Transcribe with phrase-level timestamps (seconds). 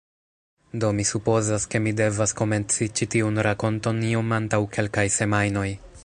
[0.83, 5.67] Do, mi supozas ke mi devas komenci ĉi tiun rakonton iom antaŭ kelkaj semajnoj